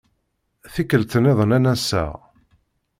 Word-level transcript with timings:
Tikkelt-nniḍen 0.73 1.51
ad 1.57 1.61
n-aseɣ. 1.61 2.11